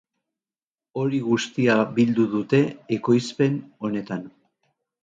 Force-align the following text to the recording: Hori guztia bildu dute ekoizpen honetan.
Hori 1.01 1.19
guztia 1.27 1.75
bildu 1.99 2.27
dute 2.35 2.65
ekoizpen 2.99 3.63
honetan. 3.87 4.27